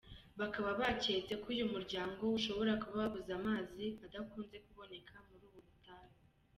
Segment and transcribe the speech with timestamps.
[0.39, 6.13] Bakaba baketse ko uyu muryango ushobora kuba wabuze amazi adakunze kuboneka muri ubu butayu.